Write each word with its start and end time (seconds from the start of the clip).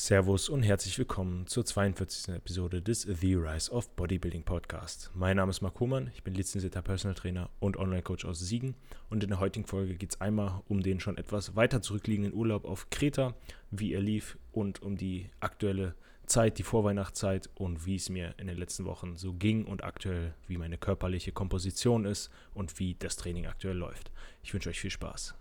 Servus 0.00 0.48
und 0.48 0.62
herzlich 0.62 0.96
willkommen 0.96 1.48
zur 1.48 1.64
42. 1.64 2.32
Episode 2.32 2.80
des 2.80 3.02
The 3.02 3.34
Rise 3.34 3.72
of 3.72 3.90
Bodybuilding 3.96 4.44
Podcast. 4.44 5.10
Mein 5.12 5.38
Name 5.38 5.50
ist 5.50 5.60
Marc 5.60 5.80
Hohmann, 5.80 6.12
ich 6.14 6.22
bin 6.22 6.34
lizenzierter 6.34 6.82
Personal 6.82 7.16
Trainer 7.16 7.50
und 7.58 7.76
Online-Coach 7.76 8.24
aus 8.24 8.38
Siegen 8.38 8.76
und 9.10 9.24
in 9.24 9.30
der 9.30 9.40
heutigen 9.40 9.66
Folge 9.66 9.96
geht 9.96 10.10
es 10.10 10.20
einmal 10.20 10.62
um 10.68 10.84
den 10.84 11.00
schon 11.00 11.18
etwas 11.18 11.56
weiter 11.56 11.82
zurückliegenden 11.82 12.32
Urlaub 12.32 12.64
auf 12.64 12.90
Kreta, 12.90 13.34
wie 13.72 13.92
er 13.92 14.00
lief 14.00 14.38
und 14.52 14.82
um 14.82 14.96
die 14.96 15.30
aktuelle 15.40 15.96
Zeit, 16.26 16.58
die 16.58 16.62
Vorweihnachtszeit 16.62 17.50
und 17.56 17.84
wie 17.84 17.96
es 17.96 18.08
mir 18.08 18.36
in 18.38 18.46
den 18.46 18.56
letzten 18.56 18.84
Wochen 18.84 19.16
so 19.16 19.32
ging 19.32 19.64
und 19.64 19.82
aktuell, 19.82 20.32
wie 20.46 20.58
meine 20.58 20.78
körperliche 20.78 21.32
Komposition 21.32 22.04
ist 22.04 22.30
und 22.54 22.78
wie 22.78 22.94
das 22.94 23.16
Training 23.16 23.48
aktuell 23.48 23.76
läuft. 23.76 24.12
Ich 24.44 24.54
wünsche 24.54 24.68
euch 24.68 24.78
viel 24.78 24.92
Spaß. 24.92 25.34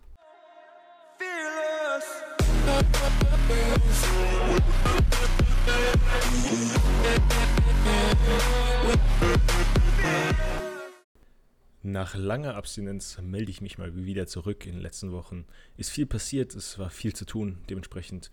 Nach 11.98 12.16
langer 12.16 12.56
Abstinenz 12.56 13.18
melde 13.22 13.50
ich 13.50 13.62
mich 13.62 13.78
mal 13.78 13.96
wieder 13.96 14.28
zurück. 14.28 14.66
In 14.66 14.74
den 14.74 14.82
letzten 14.82 15.12
Wochen 15.12 15.46
ist 15.78 15.90
viel 15.90 16.06
passiert, 16.06 16.54
es 16.54 16.78
war 16.78 16.90
viel 16.90 17.16
zu 17.16 17.26
tun. 17.26 17.58
Dementsprechend 17.70 18.30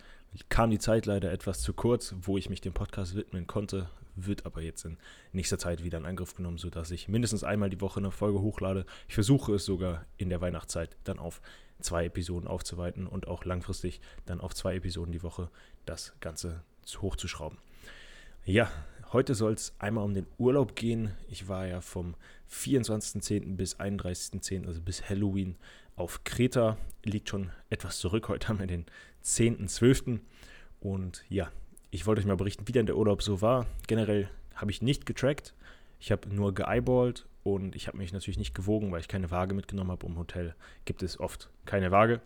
kam 0.49 0.71
die 0.71 0.79
Zeit 0.79 1.07
leider 1.07 1.33
etwas 1.33 1.63
zu 1.63 1.73
kurz, 1.73 2.15
wo 2.21 2.37
ich 2.37 2.51
mich 2.51 2.61
dem 2.61 2.75
Podcast 2.75 3.15
widmen 3.15 3.47
konnte. 3.47 3.89
Wird 4.17 4.45
aber 4.45 4.61
jetzt 4.61 4.85
in 4.85 4.99
nächster 5.33 5.59
Zeit 5.59 5.83
wieder 5.83 5.99
in 5.99 6.05
Angriff 6.05 6.35
genommen, 6.35 6.59
sodass 6.59 6.91
ich 6.91 7.09
mindestens 7.09 7.43
einmal 7.43 7.71
die 7.71 7.81
Woche 7.81 8.01
eine 8.01 8.11
Folge 8.11 8.41
hochlade. 8.41 8.87
Ich 9.09 9.15
versuche 9.15 9.55
es 9.55 9.65
sogar 9.65 10.05
in 10.19 10.29
der 10.29 10.41
Weihnachtszeit 10.41 10.97
dann 11.05 11.19
auf 11.19 11.41
zwei 11.81 12.07
Episoden 12.07 12.49
aufzuweiten 12.49 13.07
und 13.07 13.29
auch 13.29 13.45
langfristig 13.45 14.01
dann 14.27 14.41
auf 14.41 14.55
zwei 14.55 14.77
Episoden 14.77 15.13
die 15.13 15.23
Woche 15.23 15.51
das 15.85 16.15
Ganze 16.21 16.63
hochzuschrauben. 17.01 17.59
Ja, 18.45 18.71
heute 19.13 19.35
soll 19.35 19.55
es 19.55 19.75
einmal 19.79 20.05
um 20.05 20.15
den 20.15 20.27
Urlaub 20.39 20.77
gehen. 20.77 21.13
Ich 21.29 21.49
war 21.49 21.67
ja 21.67 21.81
vom 21.81 22.15
24.10. 22.51 23.57
bis 23.57 23.77
31.10., 23.81 24.67
also 24.67 24.81
bis 24.81 25.09
Halloween, 25.09 25.57
auf 25.97 26.25
Kreta. 26.25 26.77
Liegt 27.05 27.29
schon 27.29 27.51
etwas 27.71 27.99
zurück. 27.99 28.29
Heute 28.29 28.49
haben 28.49 28.59
wir 28.59 28.67
den 28.67 28.85
10.12. 29.25 30.21
Und 30.81 31.25
ja, 31.29 31.51
ich 31.91 32.07
wollte 32.07 32.21
euch 32.21 32.27
mal 32.27 32.37
berichten, 32.37 32.67
wie 32.69 32.73
denn 32.73 32.87
der 32.87 32.97
Urlaub 32.97 33.23
so 33.23 33.41
war. 33.41 33.67
Generell 33.87 34.29
habe 34.55 34.71
ich 34.71 34.83
nicht 34.83 35.07
getrackt. 35.07 35.55
Ich 36.05 36.13
habe 36.13 36.29
nur 36.29 36.53
geeyeballt 36.53 37.25
und 37.45 37.75
ich 37.75 37.89
habe 37.89 37.97
mich 37.97 38.13
natürlich 38.13 38.37
nicht 38.37 38.55
gewogen, 38.55 38.93
weil 38.93 39.01
ich 39.01 39.09
keine 39.09 39.31
Waage 39.31 39.55
mitgenommen 39.55 39.91
habe. 39.91 40.05
Im 40.05 40.19
Hotel 40.19 40.55
gibt 40.85 41.03
es 41.03 41.19
oft 41.19 41.49
keine 41.65 41.93
Waage. 41.93 42.21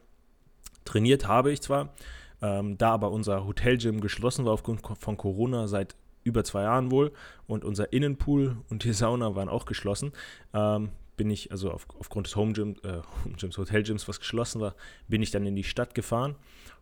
Trainiert 0.84 1.29
habe 1.29 1.53
ich 1.53 1.61
zwar, 1.61 1.95
ähm, 2.43 2.77
da 2.77 2.91
aber 2.91 3.12
unser 3.12 3.47
Hotelgym 3.47 4.01
geschlossen 4.01 4.45
war 4.45 4.53
aufgrund 4.53 4.83
von 4.99 5.17
Corona 5.17 5.69
seit 5.69 5.95
über 6.25 6.43
zwei 6.43 6.65
Jahren 6.65 6.91
wohl 6.91 7.12
und 7.47 7.65
unser 7.65 7.93
Innenpool 7.93 8.56
und 8.69 8.83
die 8.83 8.93
Sauna 8.93 9.37
waren 9.37 9.49
auch 9.49 9.65
geschlossen, 9.65 10.11
ähm, 10.53 10.89
bin 11.17 11.31
ich, 11.31 11.53
also 11.53 11.71
auf, 11.71 11.87
aufgrund 12.01 12.27
des 12.27 12.34
Homegyms, 12.34 12.81
äh, 12.83 13.03
Hotelgyms, 13.56 14.09
was 14.09 14.19
geschlossen 14.19 14.61
war, 14.61 14.75
bin 15.06 15.23
ich 15.23 15.31
dann 15.31 15.47
in 15.47 15.55
die 15.55 15.62
Stadt 15.62 15.95
gefahren, 15.95 16.34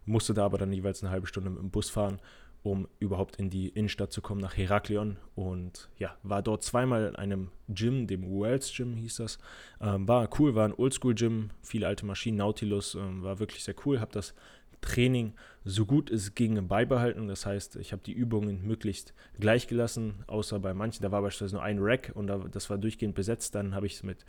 musste 0.06 0.32
da 0.32 0.46
aber 0.46 0.56
dann 0.56 0.72
jeweils 0.72 1.02
eine 1.02 1.12
halbe 1.12 1.26
Stunde 1.26 1.50
mit 1.50 1.58
dem 1.58 1.70
Bus 1.70 1.90
fahren 1.90 2.22
um 2.66 2.88
überhaupt 2.98 3.36
in 3.36 3.48
die 3.48 3.68
Innenstadt 3.68 4.12
zu 4.12 4.20
kommen, 4.20 4.40
nach 4.40 4.56
Heraklion. 4.56 5.18
Und 5.34 5.88
ja, 5.98 6.16
war 6.22 6.42
dort 6.42 6.64
zweimal 6.64 7.06
in 7.06 7.16
einem 7.16 7.50
Gym, 7.68 8.06
dem 8.08 8.24
Wells 8.24 8.72
Gym 8.74 8.96
hieß 8.96 9.16
das. 9.16 9.38
Ähm, 9.80 10.08
war 10.08 10.28
cool, 10.38 10.54
war 10.54 10.64
ein 10.64 10.74
Oldschool-Gym, 10.74 11.50
viele 11.62 11.86
alte 11.86 12.04
Maschinen, 12.04 12.38
Nautilus, 12.38 12.96
ähm, 12.96 13.22
war 13.22 13.38
wirklich 13.38 13.62
sehr 13.62 13.76
cool. 13.84 14.00
Habe 14.00 14.12
das 14.12 14.34
Training 14.80 15.32
so 15.64 15.86
gut 15.86 16.10
es 16.10 16.34
ging 16.34 16.66
beibehalten. 16.66 17.28
Das 17.28 17.46
heißt, 17.46 17.76
ich 17.76 17.92
habe 17.92 18.02
die 18.04 18.12
Übungen 18.12 18.66
möglichst 18.66 19.14
gleich 19.38 19.68
gelassen, 19.68 20.24
außer 20.26 20.58
bei 20.58 20.74
manchen, 20.74 21.02
da 21.02 21.12
war 21.12 21.22
beispielsweise 21.22 21.56
nur 21.56 21.62
ein 21.62 21.78
Rack 21.80 22.12
und 22.14 22.26
das 22.26 22.68
war 22.68 22.78
durchgehend 22.78 23.14
besetzt. 23.14 23.54
Dann 23.54 23.74
habe 23.74 23.86
ich 23.86 23.94
es 23.94 24.02
mit 24.02 24.24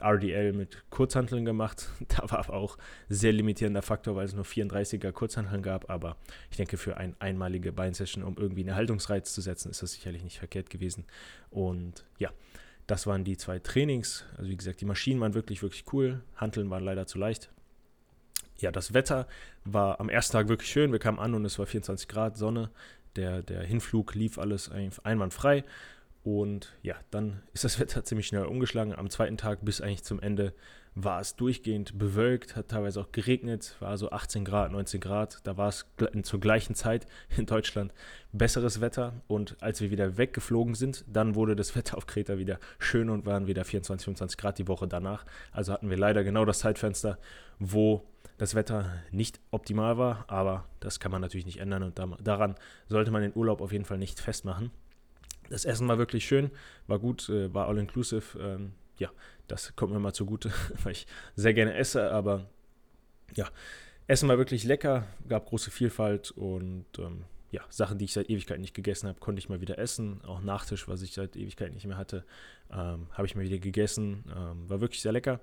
RDL 0.00 0.52
mit 0.52 0.84
Kurzhanteln 0.90 1.44
gemacht. 1.44 1.88
Da 2.08 2.30
war 2.30 2.40
aber 2.40 2.54
auch 2.54 2.78
sehr 3.08 3.32
limitierender 3.32 3.82
Faktor, 3.82 4.16
weil 4.16 4.26
es 4.26 4.34
nur 4.34 4.44
34er 4.44 5.12
Kurzhanteln 5.12 5.62
gab. 5.62 5.90
Aber 5.90 6.16
ich 6.50 6.56
denke, 6.56 6.76
für 6.76 6.96
eine 6.96 7.14
einmalige 7.18 7.72
Beinsession, 7.72 8.24
um 8.24 8.36
irgendwie 8.36 8.60
einen 8.62 8.70
Erhaltungsreiz 8.70 9.32
zu 9.32 9.40
setzen, 9.40 9.70
ist 9.70 9.82
das 9.82 9.92
sicherlich 9.92 10.22
nicht 10.22 10.38
verkehrt 10.38 10.70
gewesen. 10.70 11.04
Und 11.50 12.04
ja, 12.18 12.30
das 12.86 13.06
waren 13.06 13.24
die 13.24 13.36
zwei 13.36 13.58
Trainings. 13.58 14.24
Also 14.36 14.50
wie 14.50 14.56
gesagt, 14.56 14.80
die 14.80 14.86
Maschinen 14.86 15.20
waren 15.20 15.34
wirklich, 15.34 15.62
wirklich 15.62 15.84
cool. 15.92 16.22
Hanteln 16.36 16.70
waren 16.70 16.84
leider 16.84 17.06
zu 17.06 17.18
leicht. 17.18 17.50
Ja, 18.58 18.70
das 18.70 18.94
Wetter 18.94 19.26
war 19.64 20.00
am 20.00 20.08
ersten 20.08 20.32
Tag 20.32 20.48
wirklich 20.48 20.70
schön. 20.70 20.92
Wir 20.92 20.98
kamen 20.98 21.18
an 21.18 21.34
und 21.34 21.44
es 21.44 21.58
war 21.58 21.66
24 21.66 22.08
Grad 22.08 22.36
Sonne. 22.36 22.70
Der, 23.16 23.42
der 23.42 23.62
Hinflug 23.62 24.14
lief 24.14 24.38
alles 24.38 24.70
einwandfrei. 24.70 25.64
Und 26.24 26.74
ja, 26.82 26.96
dann 27.10 27.42
ist 27.52 27.64
das 27.64 27.78
Wetter 27.78 28.02
ziemlich 28.02 28.26
schnell 28.26 28.46
umgeschlagen. 28.46 28.94
Am 28.94 29.10
zweiten 29.10 29.36
Tag 29.36 29.62
bis 29.62 29.82
eigentlich 29.82 30.04
zum 30.04 30.20
Ende 30.20 30.54
war 30.94 31.20
es 31.20 31.36
durchgehend 31.36 31.98
bewölkt, 31.98 32.56
hat 32.56 32.68
teilweise 32.68 33.00
auch 33.00 33.12
geregnet, 33.12 33.76
war 33.80 33.98
so 33.98 34.10
18 34.10 34.44
Grad, 34.44 34.72
19 34.72 35.00
Grad. 35.00 35.40
Da 35.44 35.58
war 35.58 35.68
es 35.68 35.86
zur 36.22 36.40
gleichen 36.40 36.74
Zeit 36.74 37.06
in 37.36 37.44
Deutschland 37.44 37.92
besseres 38.32 38.80
Wetter. 38.80 39.12
Und 39.26 39.56
als 39.60 39.82
wir 39.82 39.90
wieder 39.90 40.16
weggeflogen 40.16 40.74
sind, 40.74 41.04
dann 41.06 41.34
wurde 41.34 41.56
das 41.56 41.76
Wetter 41.76 41.98
auf 41.98 42.06
Kreta 42.06 42.38
wieder 42.38 42.58
schön 42.78 43.10
und 43.10 43.26
waren 43.26 43.46
wieder 43.46 43.66
24, 43.66 44.06
25 44.06 44.38
Grad 44.38 44.58
die 44.58 44.66
Woche 44.66 44.88
danach. 44.88 45.26
Also 45.52 45.74
hatten 45.74 45.90
wir 45.90 45.98
leider 45.98 46.24
genau 46.24 46.46
das 46.46 46.60
Zeitfenster, 46.60 47.18
wo 47.58 48.02
das 48.38 48.54
Wetter 48.54 48.94
nicht 49.10 49.40
optimal 49.50 49.98
war. 49.98 50.24
Aber 50.28 50.64
das 50.80 51.00
kann 51.00 51.12
man 51.12 51.20
natürlich 51.20 51.44
nicht 51.44 51.60
ändern 51.60 51.82
und 51.82 52.00
daran 52.22 52.54
sollte 52.88 53.10
man 53.10 53.20
den 53.20 53.32
Urlaub 53.34 53.60
auf 53.60 53.72
jeden 53.72 53.84
Fall 53.84 53.98
nicht 53.98 54.20
festmachen. 54.20 54.70
Das 55.50 55.64
Essen 55.64 55.88
war 55.88 55.98
wirklich 55.98 56.24
schön, 56.24 56.50
war 56.86 56.98
gut, 56.98 57.28
äh, 57.28 57.52
war 57.52 57.68
all 57.68 57.78
inclusive. 57.78 58.38
Ähm, 58.38 58.72
ja, 58.98 59.10
das 59.48 59.74
kommt 59.76 59.92
mir 59.92 59.98
mal 60.00 60.12
zugute, 60.12 60.52
weil 60.82 60.92
ich 60.92 61.06
sehr 61.36 61.54
gerne 61.54 61.74
esse, 61.74 62.10
aber 62.10 62.46
ja, 63.34 63.48
Essen 64.06 64.28
war 64.28 64.38
wirklich 64.38 64.64
lecker, 64.64 65.06
gab 65.28 65.46
große 65.46 65.70
Vielfalt 65.70 66.30
und 66.30 66.86
ähm, 66.98 67.24
ja, 67.50 67.62
Sachen, 67.68 67.98
die 67.98 68.06
ich 68.06 68.12
seit 68.12 68.28
Ewigkeit 68.28 68.58
nicht 68.58 68.74
gegessen 68.74 69.08
habe, 69.08 69.20
konnte 69.20 69.38
ich 69.38 69.48
mal 69.48 69.60
wieder 69.60 69.78
essen. 69.78 70.20
Auch 70.24 70.40
Nachtisch, 70.40 70.88
was 70.88 71.02
ich 71.02 71.12
seit 71.12 71.36
Ewigkeit 71.36 71.72
nicht 71.72 71.86
mehr 71.86 71.96
hatte, 71.96 72.24
ähm, 72.72 73.06
habe 73.12 73.26
ich 73.26 73.36
mal 73.36 73.44
wieder 73.44 73.58
gegessen. 73.58 74.24
Ähm, 74.36 74.68
war 74.68 74.80
wirklich 74.80 75.00
sehr 75.00 75.12
lecker 75.12 75.40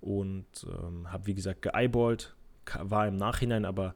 und 0.00 0.46
ähm, 0.64 1.10
habe, 1.10 1.26
wie 1.26 1.34
gesagt, 1.34 1.62
geeyeballt. 1.62 2.34
War 2.80 3.06
im 3.06 3.16
Nachhinein 3.16 3.64
aber 3.64 3.94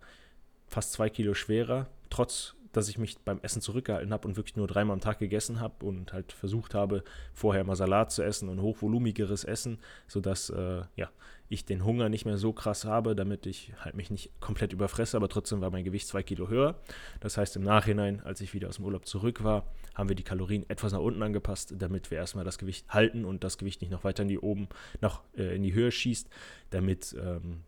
fast 0.69 0.93
zwei 0.93 1.11
Kilo 1.11 1.35
schwerer, 1.35 1.89
trotz 2.09 2.55
dass 2.77 2.91
ich 2.91 2.99
mich 2.99 3.19
beim 3.25 3.41
Essen 3.41 3.63
zurückgehalten 3.63 4.13
habe 4.13 4.29
und 4.29 4.37
wirklich 4.37 4.55
nur 4.55 4.67
dreimal 4.67 4.95
am 4.95 5.01
Tag 5.01 5.19
gegessen 5.19 5.61
habe 5.61 5.87
und 5.87 6.13
halt 6.13 6.33
versucht 6.33 6.75
habe, 6.75 7.05
vorher 7.33 7.65
mal 7.65 7.75
Salat 7.75 8.13
zu 8.13 8.23
essen 8.23 8.51
und 8.51 8.61
hochvolumigeres 8.61 9.45
Essen, 9.45 9.79
sodass 10.07 10.51
äh, 10.51 10.83
ja, 10.95 11.11
ich 11.49 11.65
den 11.65 11.87
Hunger 11.87 12.11
nicht 12.11 12.27
mehr 12.27 12.37
so 12.37 12.53
krass 12.53 12.85
habe, 12.85 13.17
damit 13.17 13.47
ich 13.47 13.73
halt 13.81 13.95
mich 13.95 14.11
nicht 14.11 14.31
komplett 14.41 14.75
überfresse, 14.75 15.17
aber 15.17 15.31
trotzdem 15.31 15.63
war 15.63 15.71
mein 15.71 15.85
Gewicht 15.85 16.07
zwei 16.07 16.23
Kilo 16.23 16.49
höher. 16.49 16.79
Das 17.21 17.39
heißt, 17.39 17.57
im 17.57 17.63
Nachhinein, 17.63 18.21
als 18.21 18.43
ich 18.43 18.53
wieder 18.53 18.69
aus 18.69 18.77
dem 18.77 18.85
Urlaub 18.85 19.07
zurück 19.07 19.43
war, 19.43 19.73
haben 19.95 20.11
wir 20.11 20.17
die 20.17 20.23
Kalorien 20.23 20.69
etwas 20.69 20.93
nach 20.93 21.01
unten 21.01 21.23
angepasst, 21.23 21.75
damit 21.79 22.11
wir 22.11 22.19
erstmal 22.19 22.45
das 22.45 22.59
Gewicht 22.59 22.91
halten 22.91 23.25
und 23.25 23.43
das 23.43 23.57
Gewicht 23.57 23.81
nicht 23.81 23.91
noch 23.91 24.05
weiter 24.05 24.23
in 24.23 24.29
die 24.29 24.39
oben, 24.39 24.69
noch 25.01 25.23
äh, 25.35 25.57
in 25.57 25.63
die 25.63 25.73
Höhe 25.73 25.91
schießt, 25.91 26.29
damit 26.71 27.17
ähm, 27.19 27.63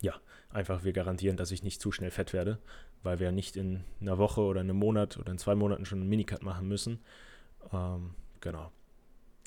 ja, 0.00 0.14
einfach 0.50 0.82
wir 0.82 0.92
garantieren, 0.92 1.36
dass 1.36 1.52
ich 1.52 1.62
nicht 1.62 1.80
zu 1.80 1.92
schnell 1.92 2.10
fett 2.10 2.32
werde 2.32 2.58
weil 3.06 3.20
wir 3.20 3.32
nicht 3.32 3.56
in 3.56 3.84
einer 4.00 4.18
Woche 4.18 4.42
oder 4.42 4.60
einem 4.60 4.76
Monat 4.76 5.16
oder 5.16 5.32
in 5.32 5.38
zwei 5.38 5.54
Monaten 5.54 5.86
schon 5.86 6.00
einen 6.00 6.08
Minicut 6.10 6.42
machen 6.42 6.68
müssen. 6.68 6.98
Ähm, 7.72 8.10
genau. 8.40 8.70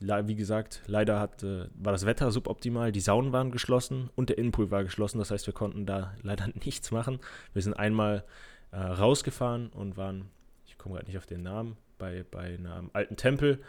Wie 0.02 0.36
gesagt, 0.36 0.82
leider 0.88 1.20
hat, 1.20 1.44
äh, 1.44 1.68
war 1.76 1.92
das 1.92 2.06
Wetter 2.06 2.32
suboptimal, 2.32 2.94
die 2.94 3.02
Saunen 3.02 3.34
waren 3.34 3.52
geschlossen 3.52 4.10
und 4.16 4.30
der 4.30 4.38
Innenpool 4.38 4.72
war 4.72 4.84
geschlossen, 4.84 5.20
das 5.20 5.30
heißt, 5.30 5.46
wir 5.46 5.54
konnten 5.54 5.86
da 5.86 6.16
leider 6.24 6.48
nichts 6.64 6.90
machen. 6.92 7.20
Wir 7.54 7.62
sind 7.62 7.74
einmal 7.74 8.24
äh, 8.72 8.78
rausgefahren 8.78 9.68
und 9.68 9.98
waren, 9.98 10.30
ich 10.66 10.78
komme 10.78 10.96
gerade 10.96 11.08
nicht 11.08 11.18
auf 11.18 11.28
den 11.28 11.44
Namen, 11.44 11.76
bei, 11.98 12.26
bei 12.32 12.56
einem 12.56 12.90
alten 12.94 13.18
Tempel 13.18 13.60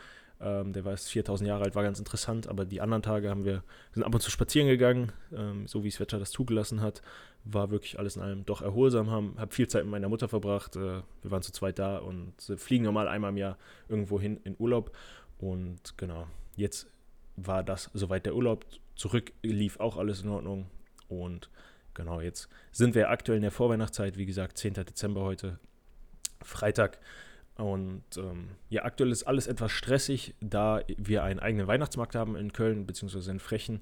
ähm, 0.40 0.72
der 0.72 0.84
war 0.84 0.92
jetzt 0.92 1.10
4000 1.10 1.46
Jahre 1.48 1.64
alt, 1.64 1.74
war 1.74 1.82
ganz 1.82 1.98
interessant, 1.98 2.48
aber 2.48 2.64
die 2.64 2.80
anderen 2.80 3.02
Tage 3.02 3.28
haben 3.28 3.44
wir, 3.44 3.62
sind 3.92 4.04
ab 4.04 4.14
und 4.14 4.20
zu 4.20 4.30
spazieren 4.30 4.68
gegangen, 4.68 5.12
ähm, 5.36 5.66
so 5.66 5.84
wie 5.84 5.88
es 5.88 6.00
Wetter 6.00 6.18
das 6.18 6.30
zugelassen 6.30 6.80
hat. 6.80 7.02
War 7.44 7.70
wirklich 7.70 7.98
alles 7.98 8.16
in 8.16 8.22
allem 8.22 8.46
doch 8.46 8.62
erholsam, 8.62 9.10
haben, 9.10 9.34
habe 9.38 9.54
viel 9.54 9.68
Zeit 9.68 9.84
mit 9.84 9.90
meiner 9.90 10.08
Mutter 10.08 10.28
verbracht. 10.28 10.76
Äh, 10.76 11.02
wir 11.22 11.30
waren 11.30 11.42
zu 11.42 11.52
zweit 11.52 11.78
da 11.78 11.98
und 11.98 12.34
fliegen 12.56 12.84
normal 12.84 13.08
einmal 13.08 13.30
im 13.30 13.36
Jahr 13.36 13.58
irgendwo 13.88 14.18
hin 14.20 14.40
in 14.44 14.56
Urlaub. 14.58 14.96
Und 15.38 15.96
genau, 15.96 16.26
jetzt 16.56 16.86
war 17.36 17.62
das 17.62 17.90
soweit 17.92 18.26
der 18.26 18.34
Urlaub. 18.34 18.64
Zurück 18.96 19.32
lief 19.42 19.78
auch 19.78 19.96
alles 19.96 20.22
in 20.22 20.30
Ordnung. 20.30 20.66
Und 21.08 21.50
genau, 21.94 22.20
jetzt 22.20 22.48
sind 22.72 22.94
wir 22.94 23.10
aktuell 23.10 23.36
in 23.36 23.42
der 23.42 23.50
Vorweihnachtszeit, 23.50 24.16
wie 24.16 24.26
gesagt, 24.26 24.58
10. 24.58 24.74
Dezember 24.74 25.22
heute, 25.22 25.58
Freitag. 26.42 26.98
Und 27.56 28.04
ähm, 28.16 28.48
ja, 28.70 28.84
aktuell 28.84 29.10
ist 29.10 29.24
alles 29.24 29.46
etwas 29.46 29.70
stressig, 29.70 30.34
da 30.40 30.82
wir 30.96 31.22
einen 31.24 31.40
eigenen 31.40 31.66
Weihnachtsmarkt 31.66 32.14
haben 32.14 32.36
in 32.36 32.52
Köln, 32.52 32.86
beziehungsweise 32.86 33.30
in 33.30 33.38
Frechen, 33.38 33.80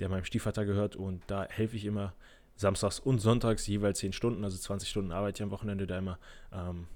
der 0.00 0.08
meinem 0.08 0.24
Stiefvater 0.24 0.64
gehört. 0.64 0.96
Und 0.96 1.22
da 1.28 1.46
helfe 1.48 1.76
ich 1.76 1.84
immer 1.84 2.12
samstags 2.56 2.98
und 2.98 3.20
sonntags 3.20 3.66
jeweils 3.66 4.00
10 4.00 4.12
Stunden, 4.12 4.44
also 4.44 4.58
20 4.58 4.88
Stunden 4.88 5.12
arbeite 5.12 5.38
ich 5.38 5.42
am 5.42 5.50
Wochenende 5.50 5.86
da 5.86 5.98
immer 5.98 6.18
ähm, 6.52 6.86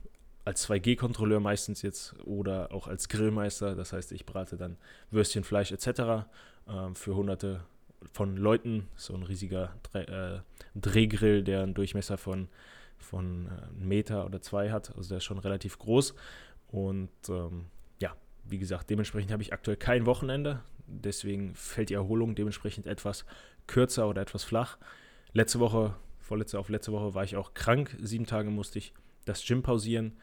als 0.44 0.68
2G-Kontrolleur 0.68 1.40
meistens 1.40 1.82
jetzt 1.82 2.14
oder 2.24 2.72
auch 2.72 2.86
als 2.86 3.08
Grillmeister. 3.08 3.74
Das 3.74 3.92
heißt, 3.92 4.12
ich 4.12 4.26
brate 4.26 4.56
dann 4.56 4.76
Würstchen, 5.10 5.44
Fleisch 5.44 5.72
etc. 5.72 6.26
Ähm, 6.68 6.94
für 6.94 7.14
hunderte 7.14 7.60
von 8.12 8.36
Leuten. 8.36 8.88
So 8.96 9.14
ein 9.14 9.22
riesiger 9.22 9.74
Dreh, 9.84 10.02
äh, 10.02 10.40
Drehgrill, 10.74 11.42
der 11.42 11.62
einen 11.62 11.74
Durchmesser 11.74 12.18
von, 12.18 12.48
von 12.98 13.46
äh, 13.46 13.50
einem 13.50 13.88
Meter 13.88 14.24
oder 14.26 14.40
zwei 14.40 14.70
hat. 14.70 14.94
Also 14.96 15.08
der 15.10 15.18
ist 15.18 15.24
schon 15.24 15.38
relativ 15.38 15.78
groß. 15.78 16.14
Und 16.68 17.10
ähm, 17.28 17.66
ja, 18.00 18.14
wie 18.44 18.58
gesagt, 18.58 18.90
dementsprechend 18.90 19.32
habe 19.32 19.42
ich 19.42 19.52
aktuell 19.52 19.76
kein 19.76 20.06
Wochenende. 20.06 20.60
Deswegen 20.86 21.54
fällt 21.54 21.90
die 21.90 21.94
Erholung 21.94 22.34
dementsprechend 22.34 22.86
etwas 22.86 23.24
kürzer 23.66 24.08
oder 24.08 24.22
etwas 24.22 24.44
flach. 24.44 24.78
Letzte 25.32 25.60
Woche, 25.60 25.94
vorletzte 26.18 26.58
auf 26.58 26.68
letzte 26.68 26.92
Woche 26.92 27.14
war 27.14 27.24
ich 27.24 27.36
auch 27.36 27.54
krank. 27.54 27.96
Sieben 28.00 28.26
Tage 28.26 28.50
musste 28.50 28.78
ich 28.78 28.92
das 29.24 29.44
Gym 29.44 29.62
pausieren, 29.62 30.16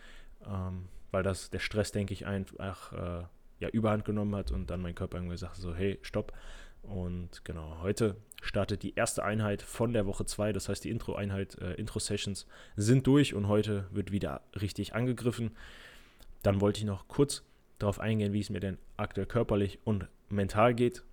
ähm, 0.46 0.88
weil 1.12 1.24
das 1.24 1.50
der 1.50 1.60
Stress, 1.60 1.92
denke 1.92 2.14
ich, 2.14 2.26
einfach 2.26 2.94
äh, 2.94 3.26
ja, 3.60 3.70
überhand 3.70 4.06
genommen 4.06 4.36
hat 4.36 4.52
und 4.52 4.70
dann 4.70 4.82
mein 4.82 4.96
Körper 4.96 5.18
irgendwie 5.18 5.36
gesagt 5.36 5.56
so, 5.56 5.74
hey, 5.74 6.00
stopp. 6.02 6.34
Und 6.82 7.46
genau, 7.46 7.78
heute 7.82 8.16
startet 8.42 8.84
die 8.84 8.96
erste 8.96 9.24
Einheit 9.24 9.62
von 9.62 9.94
der 9.94 10.06
Woche 10.06 10.26
2, 10.26 10.52
das 10.52 10.68
heißt 10.68 10.84
die 10.84 10.90
Intro-Einheit, 10.90 11.58
äh, 11.60 11.74
Intro-Sessions 11.74 12.48
sind 12.76 13.06
durch 13.08 13.34
und 13.34 13.48
heute 13.48 13.88
wird 13.92 14.12
wieder 14.12 14.42
richtig 14.60 14.96
angegriffen. 14.96 15.52
Dann 16.42 16.60
wollte 16.60 16.80
ich 16.80 16.86
noch 16.86 17.08
kurz 17.08 17.44
darauf 17.78 18.00
eingehen, 18.00 18.34
wie 18.34 18.40
es 18.40 18.50
mir 18.50 18.60
denn 18.60 18.78
aktuell 18.98 19.28
körperlich 19.28 19.80
und 19.84 20.08
mental 20.30 20.74
geht. 20.74 21.04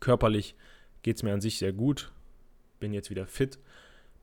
Körperlich 0.00 0.56
geht 1.02 1.16
es 1.16 1.22
mir 1.22 1.32
an 1.32 1.40
sich 1.40 1.58
sehr 1.58 1.72
gut, 1.72 2.12
bin 2.80 2.92
jetzt 2.92 3.10
wieder 3.10 3.26
fit, 3.26 3.58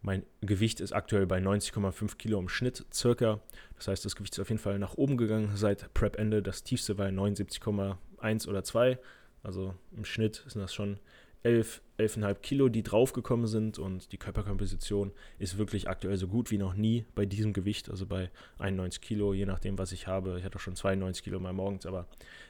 mein 0.05 0.25
Gewicht 0.41 0.81
ist 0.81 0.91
aktuell 0.91 1.25
bei 1.25 1.39
90,5 1.39 2.17
Kilo 2.17 2.37
im 2.37 2.49
Schnitt 2.49 2.85
circa. 2.93 3.39
Das 3.77 3.87
heißt, 3.87 4.03
das 4.03 4.17
Gewicht 4.17 4.33
ist 4.33 4.39
auf 4.41 4.49
jeden 4.49 4.61
Fall 4.61 4.77
nach 4.77 4.95
oben 4.95 5.15
gegangen 5.15 5.55
seit 5.55 5.93
Prep-Ende. 5.93 6.43
Das 6.43 6.63
tiefste 6.63 6.97
war 6.97 7.07
79,1 7.07 8.47
oder 8.49 8.65
2. 8.65 8.99
Also 9.43 9.75
im 9.95 10.05
Schnitt 10.05 10.43
sind 10.47 10.61
das 10.61 10.73
schon 10.73 10.99
11, 11.43 11.81
11,5 11.99 12.35
Kilo, 12.35 12.69
die 12.69 12.83
draufgekommen 12.83 13.47
sind. 13.47 13.77
Und 13.77 14.11
die 14.11 14.17
Körperkomposition 14.17 15.11
ist 15.39 15.57
wirklich 15.57 15.89
aktuell 15.89 16.17
so 16.17 16.27
gut 16.27 16.51
wie 16.51 16.57
noch 16.57 16.73
nie 16.73 17.05
bei 17.15 17.25
diesem 17.25 17.53
Gewicht. 17.53 17.89
Also 17.89 18.05
bei 18.05 18.31
91 18.59 19.01
Kilo, 19.01 19.33
je 19.33 19.45
nachdem, 19.45 19.77
was 19.77 19.91
ich 19.91 20.07
habe. 20.07 20.39
Ich 20.39 20.45
hatte 20.45 20.59
schon 20.59 20.75
92 20.75 21.23
Kilo 21.23 21.39
mal 21.39 21.53
morgens, 21.53 21.85
aber 21.85 22.07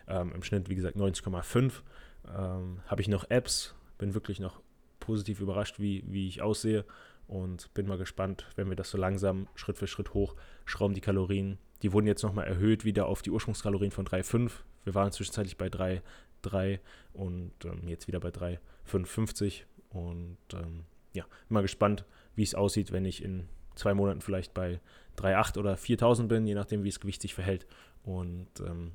ähm, 0.08 0.32
im 0.34 0.44
Schnitt, 0.44 0.70
wie 0.70 0.76
gesagt, 0.76 0.96
90,5. 0.96 1.82
Ähm, 2.28 2.80
habe 2.86 3.02
ich 3.02 3.08
noch 3.08 3.30
Apps. 3.30 3.76
Bin 3.98 4.14
wirklich 4.14 4.40
noch 4.40 4.62
positiv 5.00 5.42
überrascht, 5.42 5.80
wie, 5.80 6.04
wie 6.08 6.28
ich 6.28 6.42
aussehe 6.42 6.86
und 7.28 7.74
bin 7.74 7.88
mal 7.88 7.98
gespannt, 7.98 8.46
wenn 8.56 8.70
wir 8.70 8.76
das 8.76 8.92
so 8.92 8.98
langsam 8.98 9.48
Schritt 9.56 9.78
für 9.78 9.88
Schritt 9.88 10.14
hochschrauben, 10.14 10.94
die 10.94 11.02
Kalorien. 11.02 11.58
Die 11.84 11.92
wurden 11.92 12.08
jetzt 12.08 12.24
nochmal 12.24 12.48
erhöht 12.48 12.86
wieder 12.86 13.08
auf 13.08 13.22
die 13.22 13.30
Ursprungskalorien 13.30 13.92
von 13.92 14.06
3,5. 14.06 14.52
Wir 14.86 14.96
waren 14.96 15.12
zwischenzeitlich 15.12 15.58
bei 15.58 15.68
3,3 15.68 16.80
und 17.14 17.52
ähm, 17.66 17.88
jetzt 17.88 18.08
wieder 18.08 18.22
bei 18.22 18.30
3,55. 18.30 19.64
Und 19.90 20.38
ähm, 20.54 20.86
ja, 21.12 21.24
bin 21.24 21.56
mal 21.56 21.62
gespannt, 21.62 22.06
wie 22.36 22.44
es 22.44 22.56
aussieht, 22.56 22.92
wenn 22.94 23.06
ich 23.06 23.24
in 23.24 23.48
zwei 23.76 23.94
Monaten 23.94 24.22
vielleicht 24.22 24.54
bei 24.54 24.80
3,8 25.18 25.60
oder 25.60 25.76
4.000 25.76 26.28
bin, 26.28 26.48
je 26.48 26.56
nachdem, 26.56 26.84
wie 26.84 26.90
das 26.90 27.02
Gewicht 27.02 27.22
sich 27.22 27.34
verhält. 27.34 27.68
Und 28.04 28.48
ähm, 28.66 28.94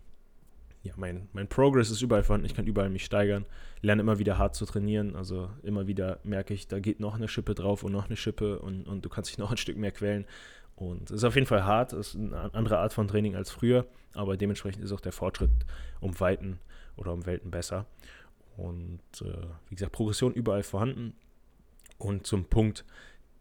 ja, 0.83 0.95
mein, 0.97 1.29
mein 1.33 1.49
Progress 1.49 1.91
ist 1.91 2.03
überall 2.03 2.23
vorhanden, 2.23 2.47
ich 2.47 2.55
kann 2.55 2.67
überall 2.67 2.89
mich 2.89 3.05
steigern, 3.05 3.47
lerne 3.83 4.01
immer 4.03 4.19
wieder 4.19 4.39
hart 4.39 4.55
zu 4.55 4.65
trainieren, 4.65 5.17
also 5.17 5.51
immer 5.63 5.87
wieder 5.87 6.21
merke 6.23 6.55
ich, 6.55 6.69
da 6.69 6.79
geht 6.79 7.01
noch 7.01 7.17
eine 7.17 7.29
Schippe 7.29 7.55
drauf 7.55 7.83
und 7.83 7.93
noch 7.93 8.07
eine 8.07 8.17
Schippe 8.17 8.61
und, 8.61 8.87
und 8.87 9.05
du 9.05 9.09
kannst 9.09 9.31
dich 9.31 9.39
noch 9.39 9.51
ein 9.51 9.57
Stück 9.57 9.77
mehr 9.77 9.93
quälen. 9.93 10.25
Und 10.79 11.11
es 11.11 11.17
ist 11.17 11.25
auf 11.25 11.35
jeden 11.35 11.49
Fall 11.49 11.65
hart, 11.65 11.93
es 11.93 12.15
ist 12.15 12.17
eine 12.17 12.55
andere 12.55 12.79
Art 12.79 12.93
von 12.93 13.09
Training 13.09 13.35
als 13.35 13.51
früher, 13.51 13.85
aber 14.15 14.37
dementsprechend 14.37 14.85
ist 14.85 14.93
auch 14.93 15.01
der 15.01 15.11
Fortschritt 15.11 15.51
um 16.01 16.19
Weiten 16.21 16.61
oder 16.97 17.13
um 17.13 17.27
Welten 17.27 17.51
besser. 17.51 17.87
Und 18.57 19.01
äh, 19.23 19.47
wie 19.69 19.75
gesagt, 19.75 19.91
Progression 19.91 20.33
überall 20.33 20.63
vorhanden. 20.63 21.15
Und 21.99 22.29
zum 22.29 22.45
Punkt 22.45 22.85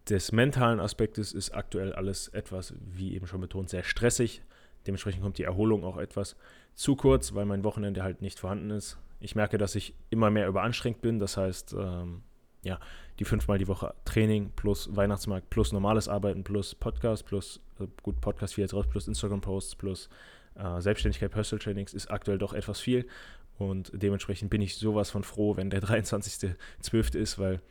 des 0.09 0.31
mentalen 0.31 0.79
Aspektes 0.79 1.31
ist 1.31 1.51
aktuell 1.51 1.93
alles 1.93 2.27
etwas, 2.29 2.73
wie 2.79 3.13
eben 3.13 3.27
schon 3.27 3.41
betont, 3.41 3.69
sehr 3.69 3.83
stressig. 3.83 4.41
Dementsprechend 4.87 5.21
kommt 5.21 5.37
die 5.37 5.43
Erholung 5.43 5.83
auch 5.83 5.97
etwas 5.97 6.37
zu 6.73 6.95
kurz, 6.95 7.35
weil 7.35 7.45
mein 7.45 7.63
Wochenende 7.63 8.01
halt 8.01 8.23
nicht 8.23 8.39
vorhanden 8.39 8.71
ist. 8.71 8.97
Ich 9.19 9.35
merke, 9.35 9.59
dass 9.59 9.75
ich 9.75 9.93
immer 10.09 10.31
mehr 10.31 10.47
überanstrengt 10.47 11.01
bin. 11.01 11.19
Das 11.19 11.37
heißt, 11.37 11.75
ähm, 11.77 12.23
ja, 12.63 12.79
die 13.19 13.25
fünfmal 13.25 13.57
die 13.57 13.67
Woche 13.67 13.93
Training 14.05 14.51
plus 14.55 14.95
Weihnachtsmarkt 14.95 15.49
plus 15.49 15.71
normales 15.71 16.07
Arbeiten 16.07 16.43
plus 16.43 16.75
Podcast 16.75 17.25
plus, 17.25 17.59
äh, 17.79 17.87
gut, 18.03 18.19
Podcast 18.21 18.55
viel 18.55 18.63
jetzt 18.63 18.73
raus, 18.73 18.87
plus 18.87 19.07
Instagram-Posts 19.07 19.75
plus 19.75 20.09
äh, 20.55 20.81
Selbstständigkeit, 20.81 21.31
Personal 21.31 21.63
Trainings 21.63 21.93
ist 21.93 22.09
aktuell 22.11 22.37
doch 22.37 22.53
etwas 22.53 22.79
viel. 22.79 23.07
Und 23.57 23.91
dementsprechend 23.93 24.51
bin 24.51 24.61
ich 24.61 24.75
sowas 24.75 25.09
von 25.09 25.23
froh, 25.23 25.57
wenn 25.57 25.69
der 25.69 25.81
23.12. 25.83 27.17
ist, 27.17 27.39
weil 27.39 27.61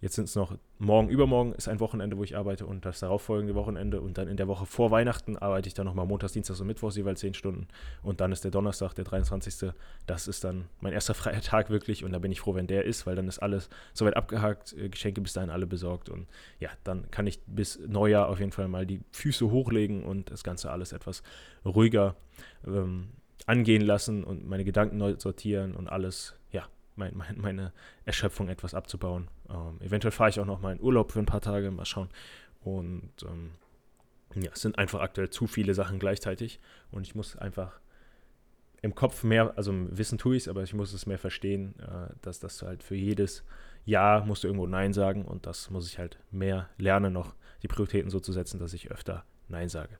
Jetzt 0.00 0.14
sind 0.14 0.26
es 0.26 0.36
noch 0.36 0.56
morgen, 0.78 1.08
übermorgen 1.08 1.52
ist 1.54 1.66
ein 1.66 1.80
Wochenende, 1.80 2.16
wo 2.16 2.22
ich 2.22 2.36
arbeite 2.36 2.66
und 2.66 2.84
das 2.84 3.00
darauffolgende 3.00 3.56
Wochenende 3.56 4.00
und 4.00 4.16
dann 4.16 4.28
in 4.28 4.36
der 4.36 4.46
Woche 4.46 4.64
vor 4.64 4.92
Weihnachten 4.92 5.36
arbeite 5.36 5.66
ich 5.66 5.74
dann 5.74 5.86
nochmal 5.86 6.06
montags, 6.06 6.32
dienstags 6.34 6.60
und 6.60 6.68
mittwochs 6.68 6.96
jeweils 6.96 7.18
10 7.18 7.34
Stunden 7.34 7.66
und 8.04 8.20
dann 8.20 8.30
ist 8.30 8.44
der 8.44 8.52
Donnerstag, 8.52 8.94
der 8.94 9.04
23. 9.04 9.72
Das 10.06 10.28
ist 10.28 10.44
dann 10.44 10.66
mein 10.80 10.92
erster 10.92 11.14
freier 11.14 11.40
Tag 11.40 11.70
wirklich 11.70 12.04
und 12.04 12.12
da 12.12 12.20
bin 12.20 12.30
ich 12.30 12.40
froh, 12.40 12.54
wenn 12.54 12.68
der 12.68 12.84
ist, 12.84 13.06
weil 13.06 13.16
dann 13.16 13.26
ist 13.26 13.40
alles 13.40 13.68
soweit 13.92 14.16
abgehakt, 14.16 14.72
äh, 14.74 14.88
Geschenke 14.88 15.20
bis 15.20 15.32
dahin 15.32 15.50
alle 15.50 15.66
besorgt 15.66 16.08
und 16.08 16.28
ja, 16.60 16.70
dann 16.84 17.10
kann 17.10 17.26
ich 17.26 17.40
bis 17.46 17.80
Neujahr 17.86 18.28
auf 18.28 18.38
jeden 18.38 18.52
Fall 18.52 18.68
mal 18.68 18.86
die 18.86 19.00
Füße 19.10 19.50
hochlegen 19.50 20.04
und 20.04 20.30
das 20.30 20.44
Ganze 20.44 20.70
alles 20.70 20.92
etwas 20.92 21.24
ruhiger 21.64 22.14
ähm, 22.64 23.08
angehen 23.46 23.82
lassen 23.82 24.22
und 24.22 24.46
meine 24.46 24.64
Gedanken 24.64 24.98
neu 24.98 25.16
sortieren 25.18 25.74
und 25.74 25.88
alles, 25.88 26.34
ja, 26.52 26.68
mein, 26.98 27.16
mein, 27.16 27.38
meine 27.38 27.72
Erschöpfung 28.04 28.48
etwas 28.48 28.74
abzubauen. 28.74 29.28
Ähm, 29.48 29.80
eventuell 29.80 30.12
fahre 30.12 30.30
ich 30.30 30.40
auch 30.40 30.46
noch 30.46 30.60
mal 30.60 30.74
in 30.74 30.82
Urlaub 30.82 31.12
für 31.12 31.20
ein 31.20 31.26
paar 31.26 31.40
Tage, 31.40 31.70
mal 31.70 31.84
schauen. 31.84 32.10
Und 32.60 33.12
ähm, 33.22 33.52
ja, 34.34 34.50
es 34.52 34.60
sind 34.60 34.78
einfach 34.78 35.00
aktuell 35.00 35.30
zu 35.30 35.46
viele 35.46 35.74
Sachen 35.74 35.98
gleichzeitig 35.98 36.60
und 36.90 37.06
ich 37.06 37.14
muss 37.14 37.36
einfach 37.36 37.80
im 38.82 38.94
Kopf 38.94 39.24
mehr, 39.24 39.54
also 39.56 39.72
im 39.72 39.96
Wissen 39.96 40.18
tue 40.18 40.36
ich 40.36 40.44
es, 40.44 40.48
aber 40.48 40.62
ich 40.62 40.74
muss 40.74 40.92
es 40.92 41.06
mehr 41.06 41.18
verstehen, 41.18 41.74
äh, 41.80 42.12
dass 42.22 42.38
das 42.38 42.62
halt 42.62 42.82
für 42.82 42.94
jedes 42.94 43.44
Ja 43.84 44.22
musst 44.26 44.44
du 44.44 44.48
irgendwo 44.48 44.66
Nein 44.66 44.92
sagen 44.92 45.24
und 45.24 45.46
das 45.46 45.70
muss 45.70 45.88
ich 45.88 45.98
halt 45.98 46.18
mehr 46.30 46.68
lernen, 46.78 47.12
noch 47.12 47.34
die 47.62 47.68
Prioritäten 47.68 48.10
so 48.10 48.20
zu 48.20 48.32
setzen, 48.32 48.60
dass 48.60 48.72
ich 48.74 48.90
öfter 48.90 49.24
Nein 49.48 49.68
sage. 49.68 49.98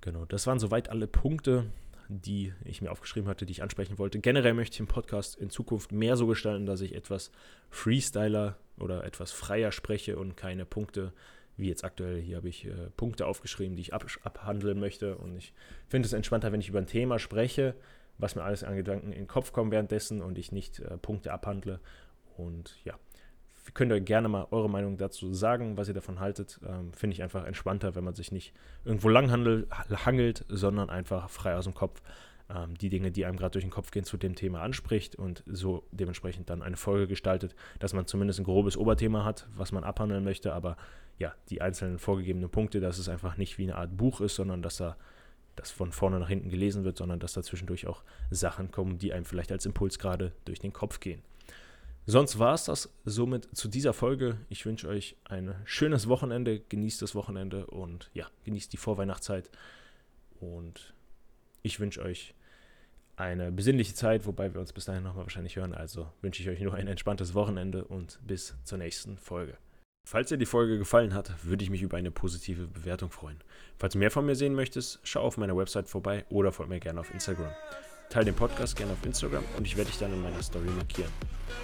Genau, 0.00 0.26
das 0.26 0.46
waren 0.46 0.60
soweit 0.60 0.90
alle 0.90 1.08
Punkte 1.08 1.66
die 2.08 2.54
ich 2.64 2.80
mir 2.80 2.90
aufgeschrieben 2.90 3.28
hatte, 3.28 3.44
die 3.44 3.52
ich 3.52 3.62
ansprechen 3.62 3.98
wollte. 3.98 4.18
Generell 4.18 4.54
möchte 4.54 4.74
ich 4.74 4.78
den 4.78 4.86
Podcast 4.86 5.36
in 5.36 5.50
Zukunft 5.50 5.92
mehr 5.92 6.16
so 6.16 6.26
gestalten, 6.26 6.66
dass 6.66 6.80
ich 6.80 6.94
etwas 6.94 7.30
Freestyler 7.70 8.56
oder 8.78 9.04
etwas 9.04 9.30
freier 9.30 9.72
spreche 9.72 10.18
und 10.18 10.36
keine 10.36 10.64
Punkte, 10.64 11.12
wie 11.56 11.68
jetzt 11.68 11.84
aktuell 11.84 12.20
hier 12.20 12.36
habe 12.36 12.48
ich 12.48 12.66
äh, 12.66 12.90
Punkte 12.96 13.26
aufgeschrieben, 13.26 13.76
die 13.76 13.82
ich 13.82 13.94
ab, 13.94 14.06
abhandeln 14.22 14.80
möchte. 14.80 15.16
Und 15.16 15.36
ich 15.36 15.52
finde 15.86 16.06
es 16.06 16.12
entspannter, 16.12 16.50
wenn 16.52 16.60
ich 16.60 16.68
über 16.68 16.78
ein 16.78 16.86
Thema 16.86 17.18
spreche, 17.18 17.74
was 18.16 18.34
mir 18.34 18.42
alles 18.42 18.64
an 18.64 18.76
Gedanken 18.76 19.12
in 19.12 19.18
den 19.18 19.28
Kopf 19.28 19.52
kommt 19.52 19.70
währenddessen 19.70 20.22
und 20.22 20.38
ich 20.38 20.50
nicht 20.50 20.80
äh, 20.80 20.96
Punkte 20.96 21.32
abhandle. 21.32 21.80
Und 22.36 22.76
ja, 22.84 22.94
könnt 23.74 23.92
ihr 23.92 24.00
gerne 24.00 24.28
mal 24.28 24.46
eure 24.50 24.70
Meinung 24.70 24.96
dazu 24.96 25.32
sagen, 25.34 25.76
was 25.76 25.88
ihr 25.88 25.94
davon 25.94 26.20
haltet. 26.20 26.60
Ähm, 26.66 26.92
Finde 26.92 27.14
ich 27.14 27.22
einfach 27.22 27.44
entspannter, 27.44 27.94
wenn 27.94 28.04
man 28.04 28.14
sich 28.14 28.32
nicht 28.32 28.52
irgendwo 28.84 29.08
lang 29.08 29.30
hangelt, 29.30 30.44
sondern 30.48 30.90
einfach 30.90 31.30
frei 31.30 31.56
aus 31.56 31.64
dem 31.64 31.74
Kopf 31.74 32.02
ähm, 32.50 32.76
die 32.78 32.88
Dinge, 32.88 33.10
die 33.10 33.26
einem 33.26 33.36
gerade 33.36 33.52
durch 33.52 33.64
den 33.64 33.70
Kopf 33.70 33.90
gehen, 33.90 34.04
zu 34.04 34.16
dem 34.16 34.34
Thema 34.34 34.62
anspricht 34.62 35.16
und 35.16 35.42
so 35.46 35.84
dementsprechend 35.90 36.50
dann 36.50 36.62
eine 36.62 36.76
Folge 36.76 37.06
gestaltet, 37.06 37.54
dass 37.78 37.92
man 37.92 38.06
zumindest 38.06 38.40
ein 38.40 38.44
grobes 38.44 38.76
Oberthema 38.76 39.24
hat, 39.24 39.46
was 39.54 39.72
man 39.72 39.84
abhandeln 39.84 40.24
möchte, 40.24 40.52
aber 40.52 40.76
ja, 41.18 41.34
die 41.50 41.60
einzelnen 41.60 41.98
vorgegebenen 41.98 42.48
Punkte, 42.48 42.80
dass 42.80 42.98
es 42.98 43.08
einfach 43.08 43.36
nicht 43.36 43.58
wie 43.58 43.64
eine 43.64 43.76
Art 43.76 43.96
Buch 43.96 44.20
ist, 44.20 44.36
sondern 44.36 44.62
dass 44.62 44.76
da 44.76 44.96
das 45.56 45.70
von 45.72 45.90
vorne 45.90 46.20
nach 46.20 46.28
hinten 46.28 46.50
gelesen 46.50 46.84
wird, 46.84 46.96
sondern 46.96 47.18
dass 47.18 47.32
da 47.32 47.42
zwischendurch 47.42 47.88
auch 47.88 48.02
Sachen 48.30 48.70
kommen, 48.70 48.98
die 48.98 49.12
einem 49.12 49.24
vielleicht 49.24 49.50
als 49.50 49.66
Impuls 49.66 49.98
gerade 49.98 50.32
durch 50.44 50.60
den 50.60 50.72
Kopf 50.72 51.00
gehen. 51.00 51.22
Sonst 52.10 52.38
war 52.38 52.54
es 52.54 52.64
das 52.64 52.88
somit 53.04 53.54
zu 53.54 53.68
dieser 53.68 53.92
Folge. 53.92 54.38
Ich 54.48 54.64
wünsche 54.64 54.88
euch 54.88 55.14
ein 55.24 55.54
schönes 55.66 56.08
Wochenende, 56.08 56.58
genießt 56.58 57.02
das 57.02 57.14
Wochenende 57.14 57.66
und 57.66 58.08
ja, 58.14 58.26
genießt 58.44 58.72
die 58.72 58.78
Vorweihnachtszeit. 58.78 59.50
Und 60.40 60.94
ich 61.60 61.80
wünsche 61.80 62.00
euch 62.00 62.34
eine 63.16 63.52
besinnliche 63.52 63.92
Zeit, 63.92 64.24
wobei 64.24 64.54
wir 64.54 64.60
uns 64.62 64.72
bis 64.72 64.86
dahin 64.86 65.02
nochmal 65.02 65.24
wahrscheinlich 65.24 65.56
hören. 65.56 65.74
Also 65.74 66.10
wünsche 66.22 66.42
ich 66.42 66.48
euch 66.48 66.60
nur 66.60 66.72
ein 66.72 66.88
entspanntes 66.88 67.34
Wochenende 67.34 67.84
und 67.84 68.18
bis 68.26 68.54
zur 68.64 68.78
nächsten 68.78 69.18
Folge. 69.18 69.58
Falls 70.06 70.30
dir 70.30 70.38
die 70.38 70.46
Folge 70.46 70.78
gefallen 70.78 71.12
hat, 71.12 71.44
würde 71.44 71.62
ich 71.62 71.68
mich 71.68 71.82
über 71.82 71.98
eine 71.98 72.10
positive 72.10 72.68
Bewertung 72.68 73.10
freuen. 73.10 73.36
Falls 73.78 73.92
du 73.92 73.98
mehr 73.98 74.10
von 74.10 74.24
mir 74.24 74.34
sehen 74.34 74.54
möchtest, 74.54 74.98
schau 75.02 75.20
auf 75.20 75.36
meiner 75.36 75.58
Website 75.58 75.90
vorbei 75.90 76.24
oder 76.30 76.52
folge 76.52 76.72
mir 76.72 76.80
gerne 76.80 77.00
auf 77.00 77.12
Instagram. 77.12 77.52
Teile 78.10 78.26
den 78.26 78.34
Podcast 78.34 78.76
gerne 78.76 78.92
auf 78.92 79.04
Instagram 79.04 79.44
und 79.56 79.66
ich 79.66 79.76
werde 79.76 79.90
dich 79.90 79.98
dann 79.98 80.12
in 80.12 80.22
meiner 80.22 80.42
Story 80.42 80.68
markieren. 80.76 81.10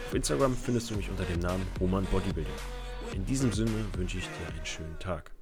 Auf 0.09 0.15
Instagram 0.15 0.55
findest 0.55 0.91
du 0.91 0.97
mich 0.97 1.09
unter 1.09 1.25
dem 1.25 1.41
Namen 1.41 1.67
Roman 1.81 2.05
Bodybuilding. 2.07 2.53
In 3.15 3.25
diesem 3.25 3.53
Sinne 3.53 3.71
wünsche 3.97 4.19
ich 4.19 4.25
dir 4.25 4.55
einen 4.55 4.67
schönen 4.67 4.99
Tag. 4.99 5.31